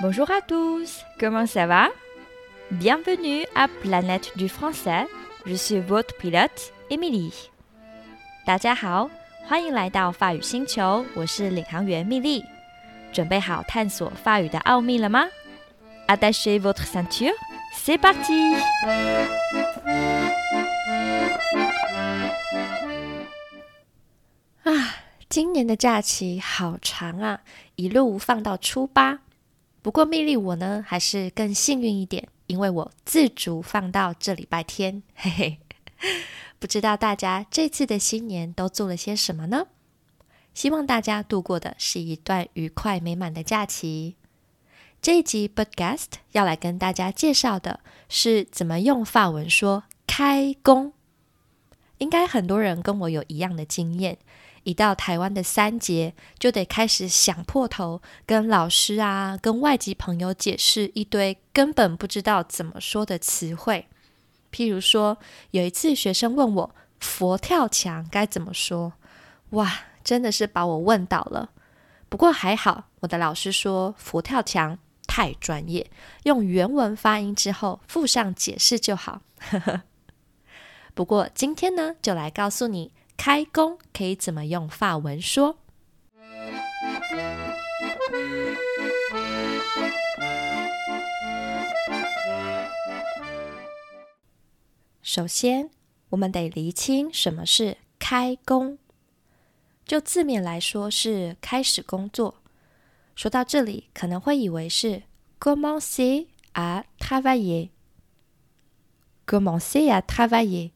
[0.00, 1.88] Bonjour à tous, comment ça va?
[2.70, 5.06] Bienvenue à Planète du Français.
[5.44, 7.32] Je suis votre pilote, Emily.
[8.44, 9.10] 大家好，
[9.46, 12.44] 欢迎来到法语星球，我是领航员蜜莉。
[13.12, 15.28] 准备好探索法语的奥秘了吗？
[16.06, 17.34] Attachez votre ceinture,
[17.74, 18.54] c'est parti!
[24.62, 24.96] 啊，
[25.28, 27.40] 今年的假期好长啊，
[27.76, 29.20] 一路放到初八。
[29.81, 35.01] 不过命令我呢，还是更幸运一点，因为我自主放到这礼拜天。
[35.15, 35.59] 嘿嘿，
[36.59, 39.67] 不知道大家这次的新年都做了些什么呢？
[40.53, 44.17] 希望大家度过的是一段愉快美满的假期。
[45.01, 50.93] 这一集 Podcast 要来跟大家介绍的是怎么用法文说开工。
[51.97, 54.19] 应该很多人跟我有一样的经验，
[54.63, 63.87] 一到台湾的三节，就得开始想破头，跟老师啊、跟外籍朋友解释一堆根本不知道怎么说的词汇。
[64.51, 65.17] 譬如说，
[65.51, 68.93] 有一次学生问我“佛跳墙”该怎么说，
[69.51, 69.85] 哇！
[70.03, 71.51] 真的是把我问倒了，
[72.09, 75.91] 不过还好，我的老师说“佛跳墙”太专业，
[76.23, 79.21] 用原文发音之后附上解释就好。
[80.95, 82.91] 不过今天呢，就来告诉你
[83.23, 85.59] 开工可以怎么用法文说。
[95.03, 95.69] 首先，
[96.09, 98.79] 我们得厘清什么是开工。
[99.85, 102.41] 就字面来说是开始工作。
[103.15, 105.03] 说到这里，可能会以为是
[105.39, 110.71] commencer à travailler，commencer à travailler。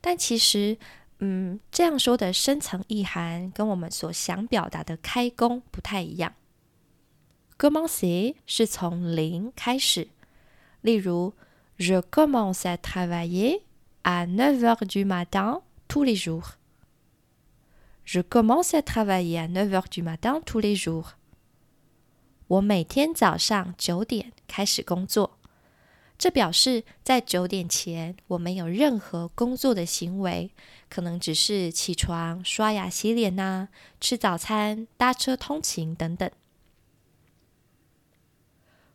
[0.00, 0.78] 但其实，
[1.18, 6.34] 嗯，这样说的深层意涵跟我们所想表达的开工不太一样。
[7.58, 10.08] commencer 是从零开始，
[10.82, 11.32] 例如
[11.78, 13.62] je commence à travailler
[14.02, 16.56] à neuf heures du matin tous les jours。
[18.04, 21.14] Je commence à travailler à neuf heures du matin tous les jours。
[22.48, 25.35] 我每天早上九点开始工作，
[26.18, 30.50] 这表示在九点前我没有任何工作的行为，
[30.88, 33.68] 可能只是起床、刷牙、洗脸呐，
[34.00, 36.30] 吃早餐、搭车通勤等等。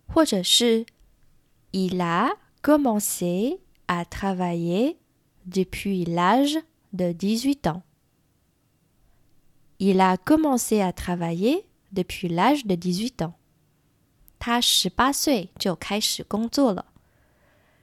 [0.08, 0.86] 或者是
[1.72, 4.98] Il a commencé à travailler
[5.48, 7.84] depuis l'âge de dix-huit ans。
[9.78, 13.36] Il a commencé à travailler depuis l'âge de dix-huit ans。
[14.38, 16.91] 他十八岁就开始工作了。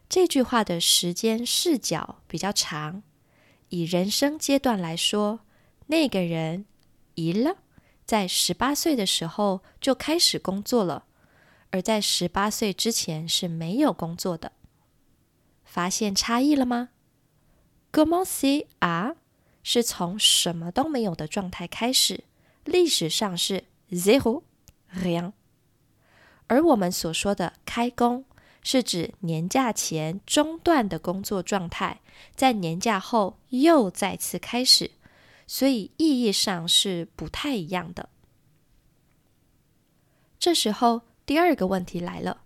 [0.08, 3.02] 这句话的时间视角比较长。
[3.68, 5.40] 以人生阶段来说，
[5.88, 6.64] 那个人
[7.16, 7.56] il
[8.06, 11.04] 在十八岁的时候就开始工作了，
[11.70, 14.52] 而在十八岁之前是没有工作的。
[15.64, 16.88] 发现差异了吗
[17.92, 19.16] ？Commencer à
[19.62, 22.24] 是从什么都没有的状态开始，
[22.64, 24.42] 历史上是 zero
[24.94, 25.32] rien。
[26.46, 28.24] 而我们所说的开工，
[28.62, 32.00] 是指年假前中断的工作状态，
[32.34, 34.92] 在年假后又再次开始，
[35.46, 38.08] 所以意义上是不太一样的。
[40.38, 42.42] 这时候第二个问题来了，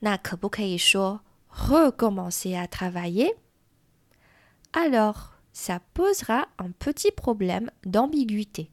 [0.00, 1.20] 那可不可以说
[1.52, 8.68] recommencer à travailler？Alors Ça posera un petit problème d'ambiguïté。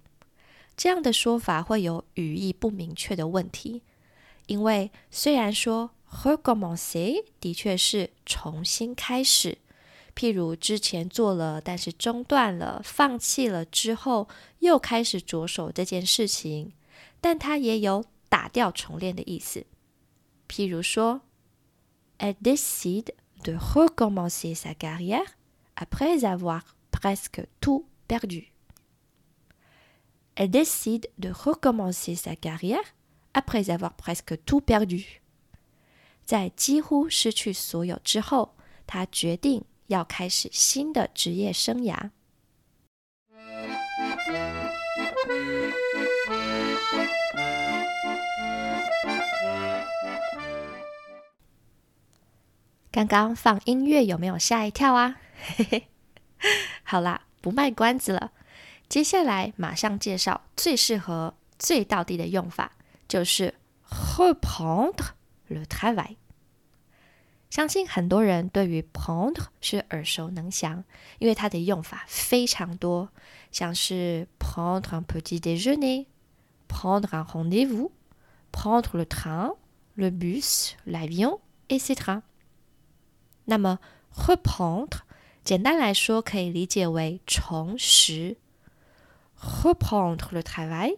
[0.77, 3.81] 这样的说法会有语义不明确的问题，
[4.45, 5.89] 因为虽然说
[6.23, 9.57] recommencer 的确是重新开始，
[10.15, 14.27] 譬如之前做了但是中断了、放弃了之后
[14.59, 16.71] 又开始着手这件事情，
[17.19, 19.65] 但它也有打掉重练的意思。
[20.47, 21.21] 譬如说
[22.17, 25.25] ，Elle décide de recommencer sa carrière
[25.75, 26.61] après avoir
[26.91, 28.51] presque tout perdu.
[30.35, 32.93] Elle décide de recommencer sa carrière
[33.33, 35.21] après avoir presque tout perdu.
[36.25, 38.55] 在几乎失去所有之后，
[38.87, 42.09] 他决定要开始新的职业生涯。
[52.91, 55.17] 刚刚放音乐有没有吓一跳啊？
[55.57, 55.87] 嘿嘿。
[56.81, 58.31] 好啦，不卖关子了，
[58.89, 62.71] 接下来马上介绍最适合、最到地的用法，
[63.07, 63.53] 就是
[63.89, 65.09] reprendre
[65.47, 66.17] le travail。
[67.49, 70.83] 相信很多人对于 prendre 是耳熟能详，
[71.19, 73.09] 因为它的用法非常多，
[73.51, 76.07] 像是 prendre un petit déjeuner、
[76.67, 77.91] prendre un rendez-vous、
[78.51, 79.55] prendre le train,
[79.95, 81.39] le bus, l'avion,
[81.69, 82.21] etc.
[83.45, 83.79] 那么
[84.13, 84.99] reprendre
[85.43, 88.37] 简单来说可以理解为重拾。
[89.39, 90.97] reprendre le travail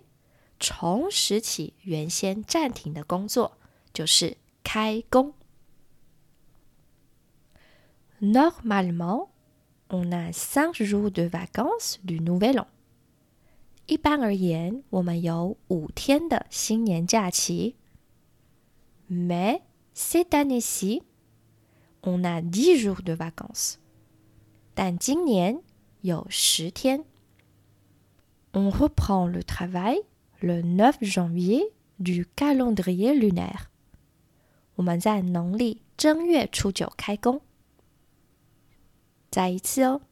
[0.60, 3.58] 重拾起原先暂停的工作，
[3.97, 5.35] 就是开工。
[8.21, 9.31] Normalement,
[9.91, 12.67] on a cinq jours de vacances du Nouvel An.
[13.87, 17.77] 一般而言，我们有五天的新年假期。
[19.11, 19.63] Mais
[19.95, 21.03] cette année-ci,
[22.03, 23.75] on a dix jours de vacances.
[24.75, 25.61] 但今年
[26.01, 27.05] 有十天。
[28.55, 30.03] On reprend le travail
[30.41, 33.71] le 9 janvier du calendrier lunaire.
[34.77, 37.41] 我们在农历正月初九开工。
[39.31, 40.03] 再一次哦。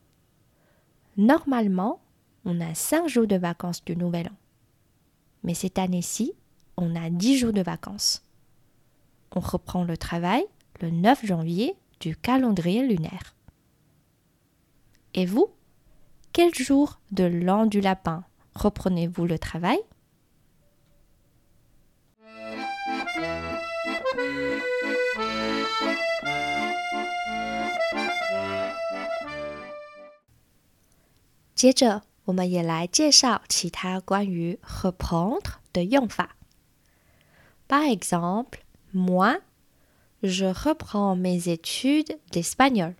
[1.16, 1.98] Normalement,
[2.44, 4.37] on a 5 jours de vacances du Nouvel An.
[5.42, 6.32] Mais cette année-ci,
[6.76, 8.22] on a 10 jours de vacances.
[9.32, 10.44] On reprend le travail
[10.81, 13.34] le 9 janvier du calendrier lunaire.
[15.14, 15.48] Et vous
[16.32, 19.78] Quel jour de l'an du lapin reprenez-vous le travail
[31.54, 36.37] 接着，我们也来介绍其他关于 reprendre 的用法。
[37.69, 38.60] Par exemple,
[38.94, 39.42] moi,
[40.22, 42.94] je reprends mes études d'espagnol.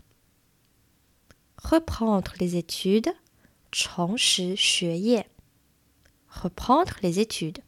[1.57, 3.15] Reprendre les études,
[3.73, 5.27] 重拾学业。
[6.29, 7.63] Reprendre les études.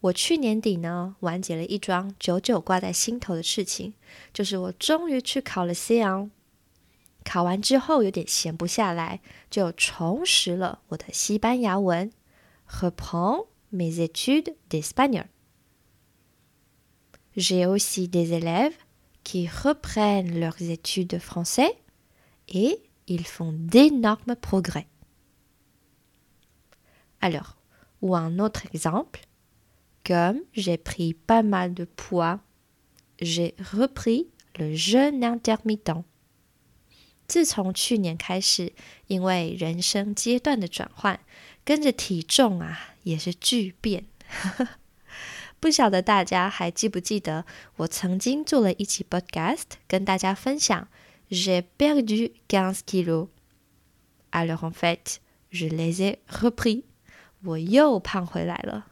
[0.00, 3.94] 我去年底呢，完结了一桩久久挂在心头的事情，
[4.32, 6.30] 就是我终于去考了 C 昂。
[7.24, 9.20] 考完之后有点闲不下来，
[9.50, 12.12] 就重拾了我的西班牙文。
[12.68, 15.26] Reprends mes études d'espagnol.
[17.36, 18.74] J'ai aussi des élèves
[19.24, 21.78] qui reprennent leurs études de français
[22.46, 24.86] et ils font d'énormes progrès.
[27.20, 27.56] Alors,
[28.00, 29.20] ou un autre exemple,
[30.08, 32.40] comme j'ai pris pas mal de poids,
[33.18, 34.28] j'ai repris
[34.58, 36.04] le jeûne intermittent.
[37.26, 38.72] 自从去年开始，
[39.06, 41.20] 因为人生阶段的转换，
[41.64, 44.04] 跟着体重啊也是巨变。
[45.58, 47.46] 不晓得大家还记不记得，
[47.76, 50.88] 我曾经做了一期 podcast 跟大家分享，
[51.30, 55.16] j'ai perdu quinze kilos。Alors en fait,
[55.50, 56.82] je les ai repris。
[57.42, 58.86] 我又胖回来了。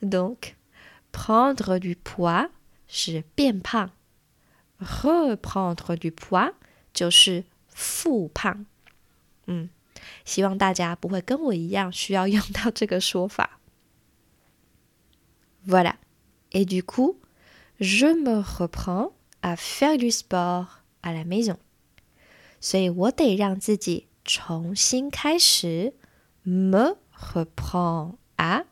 [0.00, 0.54] Donc
[1.12, 2.50] prendre du poids
[2.86, 3.90] 是变胖。
[4.80, 6.54] reprendre du poids
[6.92, 8.66] 就是复胖，
[9.46, 9.70] 嗯，
[10.24, 13.60] 希望大家不会跟我一样需要用到这个说法。
[15.66, 15.94] Voilà.
[16.50, 17.18] Et du coup,
[17.78, 21.56] je me reprends à faire du sport à la maison.
[22.60, 25.94] 所以我得让自己重新开始，
[26.42, 28.64] me reprend à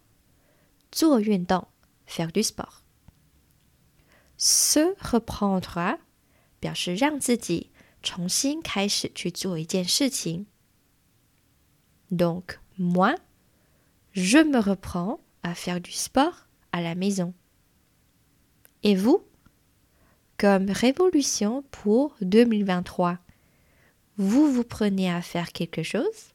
[0.95, 1.69] 做运动，
[2.07, 5.99] faire du sport。se reprendre
[6.59, 7.71] 表示让自己
[8.03, 10.47] 重新开始去做一件事情。
[12.11, 13.17] Donc moi,
[14.13, 17.35] je me reprends à faire du sport à la maison.
[18.83, 19.25] Et vous,
[20.39, 23.19] comme révolution pour 2023,
[24.17, 26.33] vous vous prenez à faire quelque chose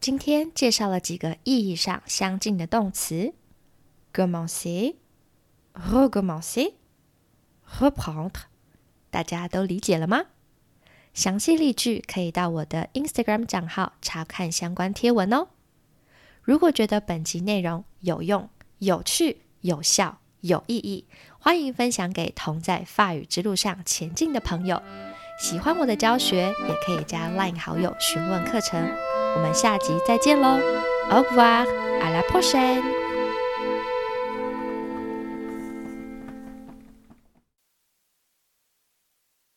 [0.00, 3.34] 今天介绍了几个意义上相近的动词
[4.12, 4.96] ：commencer、
[5.74, 6.72] recommencer、
[7.78, 8.32] reprendre。
[9.10, 10.24] 大家都理解了吗？
[11.14, 15.48] 详细例句可以到我的 Instagram 账号查看相关贴文哦。
[16.42, 18.48] 如果觉得本集内容有用、
[18.78, 21.06] 有趣、有效、有意义，
[21.42, 24.80] 欢迎分享给同在法语之路上前进的朋友。
[25.38, 28.78] 喜欢我的教学，也可以加 LINE 好友询问课程。
[29.36, 30.60] 我们下集再见喽
[31.10, 32.99] ，Au revoir，à la prochaine。